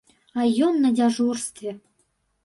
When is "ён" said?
0.67-0.79